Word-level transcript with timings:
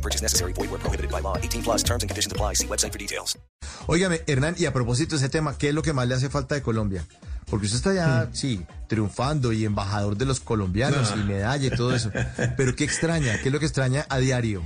No 0.00 0.02
purchase 0.02 0.22
necessary. 0.22 0.52
Void 0.54 0.70
where 0.70 0.78
prohibited 0.80 1.10
by 1.10 1.20
law. 1.20 1.36
18 1.36 1.62
plus 1.62 1.82
terms 1.84 2.02
and 2.02 2.08
conditions 2.08 2.32
apply. 2.32 2.54
See 2.54 2.66
website 2.66 2.90
for 2.92 2.98
details. 2.98 3.36
Óigame, 3.86 4.22
Hernán, 4.26 4.54
y 4.58 4.64
a 4.64 4.72
propósito 4.72 5.10
de 5.16 5.18
ese 5.18 5.28
tema, 5.28 5.56
¿qué 5.58 5.68
es 5.68 5.74
lo 5.74 5.82
que 5.82 5.92
más 5.92 6.08
le 6.08 6.14
hace 6.14 6.30
falta 6.30 6.54
de 6.54 6.62
Colombia? 6.62 7.04
Porque 7.50 7.66
usted 7.66 7.78
está 7.78 7.92
ya, 7.94 8.28
sí, 8.32 8.62
triunfando 8.88 9.52
y 9.52 9.64
embajador 9.64 10.16
de 10.16 10.24
los 10.24 10.40
colombianos 10.40 11.12
y 11.16 11.18
medalla 11.24 11.66
y 11.66 11.70
todo 11.70 11.94
eso. 11.94 12.10
Pero 12.56 12.74
¿qué 12.76 12.84
extraña? 12.84 13.38
¿Qué 13.42 13.48
es 13.48 13.52
lo 13.52 13.58
que 13.58 13.66
extraña 13.66 14.06
a 14.08 14.18
diario? 14.18 14.62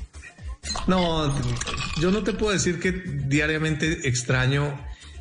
No, 0.87 1.35
yo 2.01 2.11
no 2.11 2.23
te 2.23 2.33
puedo 2.33 2.53
decir 2.53 2.79
que 2.81 2.93
diariamente 2.93 4.07
extraño. 4.09 4.79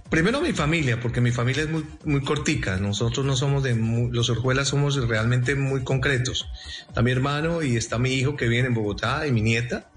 Primero 0.09 0.41
mi 0.41 0.51
familia, 0.53 0.99
porque 0.99 1.21
mi 1.21 1.31
familia 1.31 1.63
es 1.63 1.69
muy, 1.69 1.85
muy 2.05 2.21
cortica. 2.21 2.77
Nosotros 2.77 3.25
no 3.25 3.35
somos 3.35 3.63
de 3.63 3.73
mu- 3.75 4.11
los 4.11 4.29
Orjuelas, 4.29 4.67
somos 4.67 4.95
realmente 5.07 5.55
muy 5.55 5.83
concretos. 5.83 6.45
Está 6.87 7.01
mi 7.01 7.11
hermano 7.11 7.63
y 7.63 7.77
está 7.77 7.97
mi 7.97 8.11
hijo 8.13 8.35
que 8.35 8.47
viene 8.47 8.67
en 8.67 8.73
Bogotá 8.75 9.25
y 9.25 9.31
mi 9.31 9.41
nieta. 9.41 9.89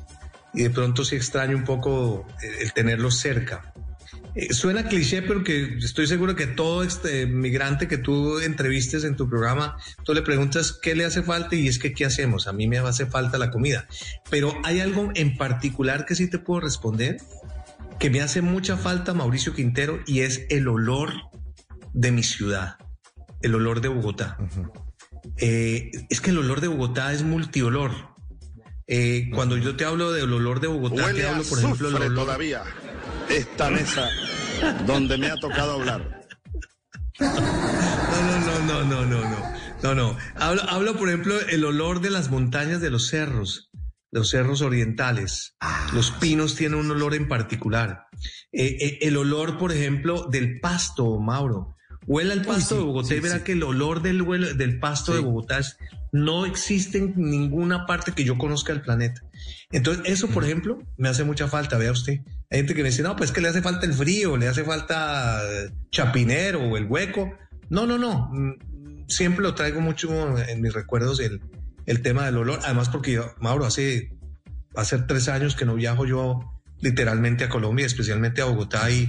Y 0.56 0.65
de 0.65 0.70
pronto 0.70 1.05
sí 1.05 1.15
extraño 1.15 1.56
un 1.56 1.65
poco 1.65 2.27
el, 2.60 2.73
tenerlos 2.73 3.19
cerca. 3.19 3.73
Eh, 4.34 4.52
suena 4.52 4.88
cliché, 4.88 5.23
pero 5.23 5.45
que 5.45 5.77
estoy 5.78 6.06
seguro 6.06 6.34
que 6.34 6.47
todo 6.47 6.83
este 6.83 7.27
migrante 7.27 7.89
que 7.89 7.98
tú 7.98 8.41
entrevistes 8.41 9.05
en 9.05 9.17
tu 9.17 9.28
programa, 9.28 9.77
tú 10.03 10.14
le 10.14 10.22
preguntas 10.22 10.72
qué 10.72 10.95
le 10.95 11.05
hace 11.05 11.22
falta 11.22 11.55
y 11.56 11.69
es 11.69 11.78
que 11.78 11.92
qué 11.92 12.06
hacemos. 12.06 12.47
A 12.48 12.53
mí 12.53 12.67
me 12.67 12.78
hace 12.78 13.06
falta 13.06 13.39
la 13.39 13.50
comida. 13.50 13.86
Pero 14.30 14.55
hay 14.64 14.80
algo 14.80 15.11
en 15.14 15.36
particular 15.36 16.06
que 16.06 16.14
sí 16.14 16.28
te 16.28 16.39
puedo 16.39 16.61
responder, 16.61 17.19
que 17.98 18.11
me 18.11 18.20
hace 18.20 18.42
mucha 18.42 18.77
falta, 18.77 19.14
Mauricio 19.14 19.55
Quintero, 19.55 20.00
y 20.06 20.20
es 20.20 20.47
el 20.48 20.69
olor 20.69 21.12
de 21.92 22.12
mi 22.12 22.23
ciudad, 22.23 22.77
el 23.42 23.55
olor 23.55 23.80
de 23.80 23.89
Bogotá. 23.89 24.39
Eh, 25.39 25.91
es 26.08 26.20
que 26.20 26.30
el 26.30 26.39
olor 26.39 26.61
de 26.61 26.69
Bogotá 26.69 27.12
es 27.12 27.23
multiolor. 27.23 28.16
Eh, 28.89 29.31
cuando 29.34 29.56
yo 29.56 29.77
te 29.77 29.84
hablo 29.84 30.12
del 30.12 30.33
olor 30.33 30.61
de 30.61 30.69
Bogotá, 30.69 31.06
Huele 31.06 31.20
te 31.20 31.27
hablo, 31.27 31.42
por 31.42 31.59
ejemplo, 31.59 31.91
del 31.91 32.03
olor 32.03 32.25
todavía 32.25 32.62
esta 33.29 33.70
mesa 33.70 34.09
donde 34.87 35.19
me 35.19 35.29
ha 35.29 35.37
tocado 35.37 35.75
hablar. 35.75 36.23
No, 37.19 37.33
no, 38.23 38.84
no, 38.84 38.84
no, 38.84 39.05
no, 39.05 39.05
no, 39.07 39.55
no, 39.83 39.95
no. 39.95 40.19
Hablo, 40.37 40.62
hablo, 40.69 40.97
por 40.97 41.09
ejemplo, 41.09 41.41
el 41.48 41.64
olor 41.64 42.01
de 42.01 42.11
las 42.11 42.31
montañas 42.31 42.81
de 42.81 42.91
los 42.91 43.09
cerros, 43.09 43.70
los 44.11 44.31
cerros 44.31 44.61
orientales. 44.61 45.57
Los 45.92 46.11
pinos 46.11 46.57
tienen 46.57 46.79
un 46.79 46.91
olor 46.91 47.14
en 47.14 47.27
particular. 47.27 48.07
Eh, 48.53 48.77
eh, 48.81 48.98
el 49.03 49.17
olor, 49.17 49.59
por 49.59 49.73
ejemplo, 49.73 50.27
del 50.31 50.61
pasto, 50.61 51.19
Mauro. 51.19 51.75
Huela 52.06 52.34
el 52.34 52.42
pasto 52.42 52.74
sí, 52.76 52.80
de 52.80 52.86
Bogotá 52.86 53.08
sí, 53.08 53.14
y 53.16 53.20
verá 53.20 53.38
sí. 53.38 53.42
que 53.44 53.52
el 53.52 53.62
olor 53.62 54.00
del, 54.02 54.22
huele- 54.22 54.54
del 54.54 54.78
pasto 54.78 55.12
de. 55.14 55.20
Bogotá 55.20 55.58
es- 55.58 55.76
no 56.12 56.46
existe 56.46 56.98
en 56.98 57.14
ninguna 57.16 57.84
parte 57.84 58.12
que 58.12 58.24
yo 58.24 58.38
conozca 58.38 58.72
del 58.72 58.80
planeta. 58.82 59.22
Entonces, 59.72 60.04
eso, 60.06 60.28
por 60.28 60.44
ejemplo, 60.44 60.78
me 60.96 61.08
hace 61.08 61.24
mucha 61.24 61.48
falta, 61.48 61.77
vea 61.78 61.92
usted. 61.92 62.20
Hay 62.50 62.58
gente 62.58 62.74
que 62.74 62.82
me 62.82 62.90
dice, 62.90 63.02
no, 63.02 63.16
pues 63.16 63.32
que 63.32 63.40
le 63.40 63.48
hace 63.48 63.60
falta 63.60 63.86
el 63.86 63.92
frío, 63.92 64.36
le 64.36 64.46
hace 64.48 64.62
falta 64.64 65.40
eh, 65.44 65.70
chapinero 65.90 66.60
o 66.62 66.77
el 66.77 66.86
hueco. 66.86 67.32
No, 67.68 67.86
no, 67.86 67.98
no. 67.98 68.28
Mm, 68.32 68.52
Siempre 69.08 69.42
lo 69.42 69.54
traigo 69.54 69.80
mucho 69.80 70.36
en 70.48 70.60
mis 70.60 70.72
recuerdos 70.72 71.20
el, 71.20 71.40
el 71.86 72.02
tema 72.02 72.24
del 72.27 72.36
olor. 72.39 72.61
Además, 72.64 72.89
porque 72.89 73.12
yo, 73.12 73.34
Mauro, 73.40 73.64
hace, 73.66 74.11
hace 74.74 74.98
tres 74.98 75.28
años 75.28 75.55
que 75.55 75.64
no 75.64 75.74
viajo 75.77 76.06
yo 76.06 76.40
literalmente 76.80 77.45
a 77.45 77.48
Colombia, 77.48 77.86
especialmente 77.86 78.42
a 78.42 78.46
Bogotá, 78.46 78.90
y, 78.90 79.08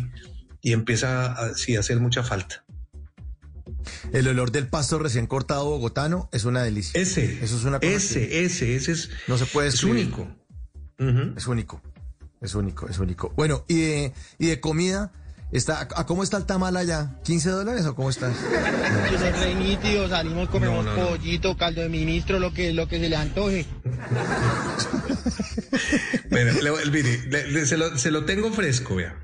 y 0.61 0.73
empieza 0.73 1.31
a, 1.31 1.53
sí, 1.55 1.75
a 1.75 1.79
hacer 1.79 1.99
mucha 1.99 2.21
falta. 2.23 2.63
El 4.13 4.27
olor 4.27 4.51
del 4.51 4.67
pasto 4.67 4.99
recién 4.99 5.27
cortado 5.27 5.65
bogotano 5.65 6.29
es 6.31 6.45
una 6.45 6.63
delicia. 6.63 6.99
Ese, 6.99 7.43
Eso 7.43 7.57
es 7.57 7.63
una 7.63 7.79
cosa 7.79 7.91
ese, 7.91 8.27
que 8.27 8.45
ese, 8.45 8.75
ese 8.75 8.91
es, 8.91 9.09
no 9.27 9.37
se 9.37 9.45
puede 9.45 9.69
es 9.69 9.83
único. 9.83 10.27
Es 11.35 11.47
único. 11.47 11.81
Es 12.41 12.53
único, 12.55 12.87
es 12.87 12.99
único. 12.99 13.33
Bueno, 13.35 13.65
y 13.67 13.79
de, 13.81 14.13
y 14.37 14.47
de 14.47 14.59
comida, 14.59 15.11
está, 15.51 15.87
¿a 15.95 16.05
cómo 16.05 16.21
está 16.23 16.37
el 16.37 16.45
tamal 16.45 16.77
allá? 16.77 17.15
¿15 17.25 17.49
dólares 17.49 17.85
o 17.87 17.95
cómo 17.95 18.09
está? 18.11 18.31
Que 19.09 19.17
son 19.17 19.33
re 19.33 19.55
nítidos, 19.55 20.09
salimos, 20.11 20.47
comemos 20.49 20.85
No, 20.85 20.95
no, 20.95 21.01
no. 21.03 21.07
pollito, 21.09 21.57
caldo 21.57 21.81
de 21.81 21.89
ministro, 21.89 22.37
lo 22.39 22.53
que, 22.53 22.73
lo 22.73 22.87
que 22.87 22.99
se 22.99 23.09
le 23.09 23.15
antoje. 23.15 23.65
Bueno, 26.29 26.51
le- 26.61 26.91
mire, 26.91 27.21
le- 27.29 27.47
le- 27.51 27.65
se, 27.65 27.77
lo, 27.77 27.97
se 27.97 28.11
lo 28.11 28.25
tengo 28.25 28.51
fresco, 28.51 28.95
vea. 28.95 29.15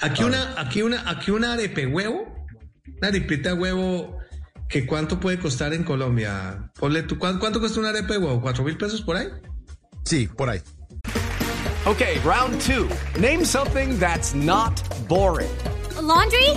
Aquí 0.00 0.24
una, 0.24 0.60
aquí 0.60 0.82
una, 0.82 1.08
aquí 1.08 1.30
una 1.30 1.52
arepe 1.54 1.86
huevo, 1.86 2.31
una 3.02 3.08
arepita 3.08 3.48
de 3.48 3.56
huevo, 3.56 4.18
que 4.68 4.86
cuánto 4.86 5.18
puede 5.18 5.36
costar 5.36 5.74
en 5.74 5.82
Colombia. 5.82 6.70
Ponle 6.78 7.02
tú, 7.02 7.18
¿cuánto, 7.18 7.40
cuánto 7.40 7.58
cuesta 7.58 7.80
una 7.80 7.88
arepa 7.88 8.12
de 8.12 8.18
huevo? 8.20 8.40
¿Cuatro 8.40 8.62
mil 8.62 8.78
pesos 8.78 9.02
por 9.02 9.16
ahí? 9.16 9.26
Sí, 10.04 10.28
por 10.28 10.48
ahí. 10.48 10.62
Okay, 11.84 12.20
round 12.20 12.60
two. 12.60 12.88
Name 13.20 13.44
something 13.44 13.98
that's 13.98 14.34
not 14.36 14.80
boring. 15.08 15.50
A 15.98 16.02
laundry? 16.02 16.48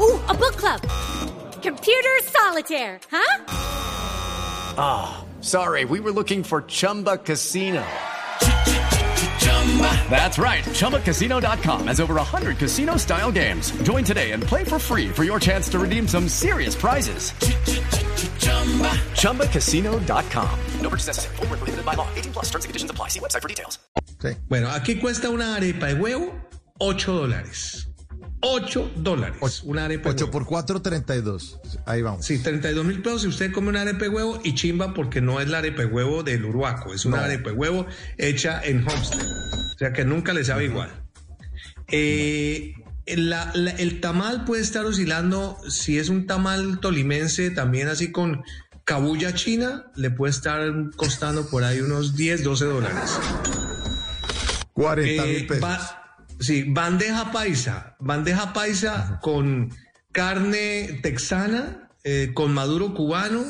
Ooh, 0.00 0.18
a 0.28 0.34
book 0.34 0.56
club. 0.56 0.80
Computer 1.62 2.18
solitaire, 2.24 2.98
huh? 3.08 3.38
Sorry, 5.40 5.84
we 5.84 6.00
were 6.00 6.10
looking 6.10 6.42
for 6.42 6.62
Chumba 6.62 7.18
Casino. 7.18 7.84
That's 10.10 10.38
right. 10.38 10.64
ChumbaCasino.com 10.64 11.86
has 11.86 12.00
over 12.00 12.14
100 12.14 12.58
casino 12.58 12.96
style 12.96 13.30
games. 13.30 13.70
Join 13.84 14.02
today 14.04 14.32
and 14.32 14.42
play 14.42 14.64
for 14.64 14.78
free 14.80 15.08
for 15.08 15.22
your 15.24 15.38
chance 15.38 15.68
to 15.70 15.78
redeem 15.78 16.08
some 16.08 16.28
serious 16.28 16.74
prizes. 16.74 17.32
ChumbaCasino.com. 19.14 20.58
No 20.82 20.90
purchase 20.90 21.06
necessary. 21.06 21.36
Void 21.36 21.48
where 21.50 21.58
prohibited 21.58 21.86
by 21.86 21.94
law. 21.94 22.08
18 22.16 22.32
plus 22.32 22.46
terms 22.50 22.64
and 22.64 22.70
conditions 22.70 22.90
apply. 22.90 23.08
See 23.08 23.20
website 23.20 23.42
for 23.42 23.48
details. 23.48 23.78
Sí. 24.20 24.36
Bueno, 24.48 24.68
aquí 24.70 24.96
cuesta 25.00 25.30
una 25.30 25.54
arepa 25.56 25.86
de 25.86 25.94
huevo 25.94 26.34
8 26.78 27.12
dólares. 27.12 27.86
8 28.42 28.90
dólares. 28.96 29.62
Una 29.64 29.84
arepa 29.86 30.10
de 30.10 30.14
8 30.16 30.24
huevo. 30.26 30.32
por 30.32 30.46
4, 30.46 30.82
32. 30.82 31.58
Ahí 31.86 32.02
vamos. 32.02 32.26
Sí, 32.26 32.38
32 32.42 32.84
mil 32.84 33.00
pesos 33.02 33.22
si 33.22 33.28
usted 33.28 33.52
come 33.52 33.68
una 33.68 33.82
arepa 33.82 34.00
de 34.04 34.08
huevo 34.10 34.40
y 34.44 34.54
chimba 34.54 34.92
porque 34.94 35.20
no 35.20 35.40
es 35.40 35.48
la 35.48 35.58
arepa 35.58 35.82
de 35.82 35.86
huevo 35.88 36.22
del 36.22 36.44
Uruaco, 36.44 36.92
es 36.94 37.04
una 37.04 37.18
No. 37.18 37.24
arepa 37.24 37.50
de 37.50 37.56
huevo 37.56 37.86
hecha 38.18 38.60
en 38.64 38.86
Homestead. 38.86 39.26
O 39.80 39.82
sea 39.82 39.94
que 39.94 40.04
nunca 40.04 40.34
le 40.34 40.44
sabe 40.44 40.66
igual. 40.66 40.90
Eh, 41.90 42.74
la- 43.06 43.50
la- 43.54 43.70
el 43.70 43.98
tamal 44.02 44.44
puede 44.44 44.60
estar 44.60 44.84
oscilando, 44.84 45.56
si 45.70 45.98
es 45.98 46.10
un 46.10 46.26
tamal 46.26 46.80
tolimense, 46.80 47.50
también 47.50 47.88
así 47.88 48.12
con 48.12 48.42
cabulla 48.84 49.32
china, 49.32 49.86
le 49.96 50.10
puede 50.10 50.32
estar 50.32 50.70
costando 50.96 51.48
por 51.48 51.64
ahí 51.64 51.80
unos 51.80 52.14
10, 52.14 52.44
12 52.44 52.66
dólares. 52.66 53.10
40 54.74 55.24
Eh, 55.24 55.32
mil 55.32 55.46
pesos. 55.46 55.62
ba- 55.62 56.16
sí, 56.40 56.64
bandeja 56.68 57.32
paisa. 57.32 57.96
Bandeja 58.00 58.52
paisa 58.52 59.18
con 59.22 59.74
carne 60.12 61.00
texana, 61.02 61.88
eh, 62.04 62.32
con 62.34 62.52
maduro 62.52 62.92
cubano 62.92 63.46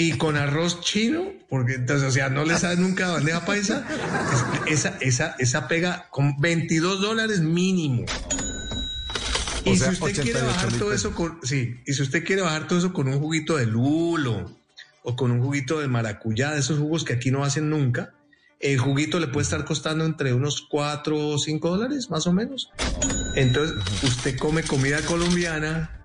y 0.00 0.12
con 0.12 0.36
arroz 0.36 0.80
chino, 0.80 1.24
porque 1.50 1.74
entonces, 1.74 2.06
o 2.08 2.12
sea, 2.12 2.28
no 2.28 2.44
le 2.44 2.56
sabe 2.56 2.76
nunca 2.76 3.08
a 3.08 3.12
bandeja 3.14 3.44
paisa. 3.44 3.84
Es- 4.64 4.78
esa, 4.86 4.96
esa, 5.00 5.34
esa 5.40 5.66
pega 5.66 6.06
con 6.10 6.40
22 6.40 7.00
dólares 7.00 7.40
mínimo. 7.40 8.04
O 9.66 9.70
Y 9.72 9.76
sea, 9.76 9.88
si 9.92 9.94
usted 10.04 10.22
quiere 10.22 10.38
88 10.38 10.46
bajar 10.46 10.68
todo 10.78 10.90
pesos. 10.90 10.94
eso 11.00 11.14
con, 11.16 11.40
sí, 11.42 11.80
y 11.84 11.92
si 11.94 12.02
usted 12.02 12.24
quiere 12.24 12.42
bajar 12.42 12.68
todo 12.68 12.78
eso 12.78 12.92
con 12.92 13.08
un 13.08 13.18
juguito 13.18 13.56
de 13.56 13.66
lulo 13.66 14.56
o 15.02 15.16
con 15.16 15.32
un 15.32 15.42
juguito 15.42 15.80
de 15.80 15.88
maracuyá, 15.88 16.52
de 16.52 16.60
esos 16.60 16.78
jugos 16.78 17.02
que 17.02 17.14
aquí 17.14 17.32
no 17.32 17.42
hacen 17.44 17.68
nunca, 17.68 18.14
el 18.60 18.78
juguito 18.78 19.18
le 19.18 19.26
puede 19.26 19.42
estar 19.44 19.64
costando 19.64 20.04
entre 20.04 20.32
unos 20.32 20.62
4 20.70 21.28
o 21.28 21.38
5 21.38 21.70
dólares, 21.76 22.08
más 22.08 22.24
o 22.28 22.32
menos. 22.32 22.70
Entonces, 23.34 23.76
usted 24.04 24.38
come 24.38 24.62
comida 24.62 25.00
colombiana 25.02 25.97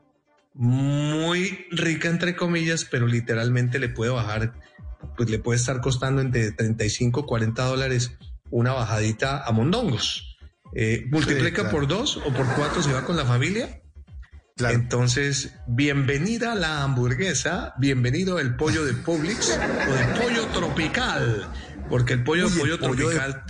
muy 0.54 1.66
rica, 1.72 2.10
entre 2.10 2.36
comillas, 2.36 2.86
pero 2.86 3.08
literalmente 3.08 3.80
le 3.80 3.90
puede 3.90 4.12
bajar, 4.12 4.54
pues 5.18 5.30
le 5.30 5.40
puede 5.40 5.60
estar 5.60 5.82
costando 5.82 6.22
entre 6.22 6.52
35 6.52 7.22
y 7.22 7.24
40 7.24 7.64
dólares 7.64 8.18
una 8.50 8.74
bajadita 8.74 9.44
a 9.44 9.52
mondongos. 9.52 10.38
Eh, 10.76 11.06
multiplica 11.12 11.62
claro. 11.62 11.72
por 11.72 11.88
dos 11.88 12.18
o 12.18 12.34
por 12.34 12.48
cuatro 12.56 12.82
si 12.82 12.92
va 12.92 13.04
con 13.04 13.16
la 13.16 13.26
familia. 13.26 13.82
Claro. 14.56 14.76
Entonces, 14.76 15.56
bienvenida 15.68 16.54
la 16.54 16.84
hamburguesa, 16.84 17.74
bienvenido 17.80 18.40
el 18.40 18.56
pollo 18.56 18.86
de 18.86 18.94
Publix 18.94 19.50
o 19.50 19.94
de 19.94 20.22
pollo 20.22 20.46
tropical, 20.48 21.48
porque 21.90 22.14
el 22.14 22.24
pollo, 22.24 22.48
pollo 22.50 22.78
tropical 22.78 23.44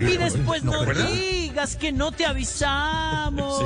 Y 0.00 0.16
después 0.16 0.62
no, 0.62 0.84
¿verdad? 0.84 1.08
digas 1.08 1.76
que 1.76 1.90
no 1.92 2.12
te 2.12 2.24
avisamos. 2.26 3.62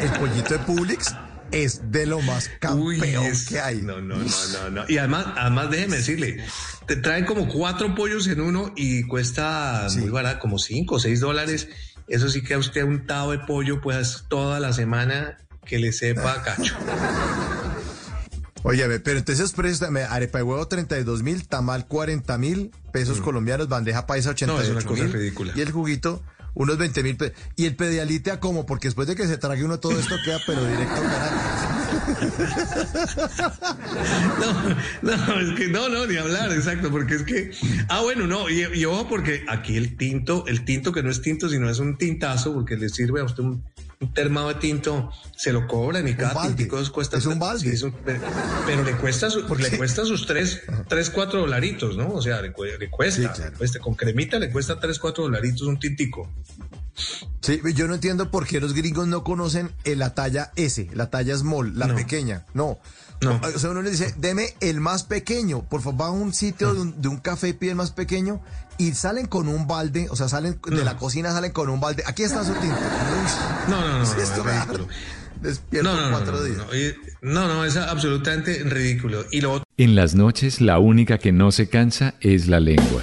El 0.00 0.10
pollito 0.18 0.54
de 0.54 0.58
Publix 0.60 1.14
es 1.50 1.90
de 1.90 2.04
lo 2.06 2.20
más 2.20 2.50
Uy, 2.74 2.98
campeón 2.98 3.24
es- 3.24 3.46
que 3.46 3.60
hay. 3.60 3.80
No, 3.82 4.00
no, 4.00 4.16
no, 4.16 4.24
no, 4.52 4.70
no. 4.70 4.84
Y 4.88 4.98
además, 4.98 5.26
además 5.36 5.70
déjeme 5.70 5.96
decirle, 5.96 6.44
te 6.86 6.96
traen 6.96 7.24
como 7.24 7.48
cuatro 7.48 7.94
pollos 7.94 8.26
en 8.26 8.40
uno 8.40 8.72
y 8.76 9.04
cuesta 9.04 9.86
muy 9.96 10.10
barato, 10.10 10.40
como 10.40 10.58
cinco 10.58 10.96
o 10.96 11.00
seis 11.00 11.20
dólares. 11.20 11.68
Eso 12.08 12.28
sí 12.28 12.42
que 12.42 12.54
a 12.54 12.58
usted 12.58 12.82
un 12.84 13.06
tavo 13.06 13.32
de 13.32 13.38
pollo, 13.40 13.80
pues 13.80 14.24
toda 14.28 14.60
la 14.60 14.72
semana 14.72 15.38
que 15.64 15.78
le 15.78 15.92
sepa 15.92 16.32
a 16.34 16.42
cacho. 16.42 16.74
Oye, 18.68 18.98
pero 18.98 19.18
entonces 19.18 19.52
préstame, 19.52 20.02
arepa 20.02 20.38
de 20.38 20.44
huevo 20.44 20.66
32 20.66 21.22
mil, 21.22 21.46
tamal 21.46 21.86
40 21.86 22.36
mil 22.36 22.72
pesos 22.92 23.20
colombianos, 23.20 23.68
bandeja 23.68 24.06
paisa 24.08 24.32
Mm. 24.32 24.46
No, 24.46 24.54
88 24.56 24.62
es 24.64 24.70
una 24.70 24.82
cosa 24.82 25.02
mil, 25.04 25.12
ridícula. 25.12 25.52
y 25.54 25.60
el 25.60 25.70
juguito 25.70 26.20
unos 26.54 26.76
20 26.76 27.02
mil 27.04 27.16
pesos. 27.16 27.36
Y 27.54 27.66
el 27.66 27.76
pedialite 27.76 28.32
a 28.32 28.40
cómo, 28.40 28.66
porque 28.66 28.88
después 28.88 29.06
de 29.06 29.14
que 29.14 29.28
se 29.28 29.36
trague 29.38 29.62
uno 29.64 29.78
todo 29.78 29.96
esto 29.96 30.16
queda 30.24 30.40
pero 30.44 30.64
directo. 30.66 31.00
No, 35.02 35.16
no, 35.16 35.40
es 35.40 35.56
que 35.56 35.68
no, 35.68 35.88
no, 35.88 36.06
ni 36.06 36.16
hablar, 36.16 36.52
exacto, 36.52 36.90
porque 36.90 37.14
es 37.14 37.22
que, 37.22 37.52
ah, 37.88 38.00
bueno, 38.02 38.26
no, 38.26 38.48
y, 38.50 38.62
y 38.74 38.84
ojo, 38.84 39.08
porque 39.08 39.44
aquí 39.48 39.76
el 39.76 39.96
tinto, 39.96 40.44
el 40.46 40.64
tinto 40.64 40.92
que 40.92 41.02
no 41.02 41.10
es 41.10 41.22
tinto, 41.22 41.48
sino 41.48 41.70
es 41.70 41.78
un 41.78 41.96
tintazo, 41.96 42.52
porque 42.52 42.76
le 42.76 42.88
sirve 42.88 43.20
a 43.20 43.24
usted 43.24 43.44
un, 43.44 43.62
un 44.00 44.12
termado 44.12 44.48
de 44.48 44.56
tinto, 44.56 45.10
se 45.36 45.52
lo 45.52 45.66
cobran 45.66 46.06
y 46.06 46.14
cada 46.14 46.34
balde. 46.34 46.54
tintico 46.54 46.78
cuesta. 46.92 47.16
Es 47.16 47.26
un 47.26 47.38
balde. 47.38 47.76
sí, 47.76 47.84
un- 47.84 47.92
pero, 48.04 48.84
le 48.84 48.92
cuesta, 48.96 49.30
su- 49.30 49.46
¿Por 49.46 49.60
le 49.60 49.70
qué? 49.70 49.78
cuesta 49.78 50.04
sus 50.04 50.26
tres, 50.26 50.62
tres, 50.88 51.08
cuatro 51.10 51.40
dolaritos, 51.40 51.96
¿no? 51.96 52.08
O 52.10 52.20
sea, 52.20 52.42
le, 52.42 52.52
cu- 52.52 52.64
le 52.64 52.90
cuesta, 52.90 53.22
Sí, 53.22 53.28
claro. 53.28 53.50
le 53.52 53.56
cuesta, 53.56 53.78
con 53.78 53.94
cremita 53.94 54.38
le 54.38 54.50
cuesta 54.52 54.78
tres, 54.78 54.98
cuatro 54.98 55.24
dolaritos 55.24 55.62
un 55.62 55.78
tintico. 55.78 56.30
Sí, 57.40 57.60
yo 57.74 57.86
no 57.88 57.94
entiendo 57.94 58.30
por 58.30 58.46
qué 58.46 58.60
los 58.60 58.72
gringos 58.74 59.06
no 59.06 59.22
conocen 59.22 59.70
eh, 59.84 59.96
la 59.96 60.14
talla 60.14 60.52
S, 60.56 60.88
la 60.94 61.10
talla 61.10 61.36
small, 61.36 61.78
la 61.78 61.86
No. 61.86 61.94
pequeña. 61.94 62.44
No. 62.54 62.78
No. 63.22 63.40
O 63.54 63.58
sea, 63.58 63.70
uno 63.70 63.80
le 63.80 63.90
dice, 63.90 64.12
deme 64.18 64.54
el 64.60 64.80
más 64.80 65.04
pequeño. 65.04 65.62
Por 65.66 65.80
favor, 65.80 66.00
va 66.02 66.06
a 66.08 66.10
un 66.10 66.34
sitio 66.34 66.74
de 66.74 66.80
un, 66.80 67.00
de 67.00 67.08
un 67.08 67.16
café 67.18 67.48
y 67.48 67.52
pide 67.54 67.70
el 67.70 67.76
más 67.76 67.92
pequeño 67.92 68.42
y 68.78 68.92
salen 68.92 69.26
con 69.26 69.48
un 69.48 69.66
balde, 69.66 70.08
o 70.10 70.16
sea, 70.16 70.28
salen 70.28 70.58
de 70.66 70.84
la 70.84 70.96
cocina, 70.96 71.32
salen 71.32 71.52
con 71.52 71.68
un 71.70 71.80
balde. 71.80 72.02
Aquí 72.06 72.22
está 72.22 72.44
su 72.44 72.52
tinto. 72.54 72.76
No, 73.68 73.80
no, 73.80 73.88
no, 73.88 73.98
no, 73.98 74.02
esto 74.22 74.22
es 74.22 74.44
ridículo. 74.44 74.88
Despierto 75.40 75.90
No, 75.92 75.96
no, 76.00 76.06
no, 76.10 76.16
cuatro 76.16 76.32
no, 76.38 76.42
días. 76.44 76.56
no, 76.58 76.74
y- 76.74 76.94
no, 77.22 77.46
no, 77.48 77.64
es 77.64 77.76
absolutamente 77.76 78.62
ridículo. 78.64 79.24
Y 79.30 79.40
lo 79.42 79.52
otro 79.52 79.64
En 79.76 79.94
las 79.94 80.14
noches 80.14 80.60
la 80.60 80.78
única 80.78 81.18
que 81.18 81.32
no 81.32 81.52
se 81.52 81.68
cansa 81.68 82.14
es 82.20 82.48
la 82.48 82.58
lengua. 82.60 83.02